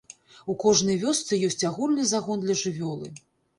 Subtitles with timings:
[0.53, 3.15] У кожнай вёсцы ёсць агульны загон для жывёлы.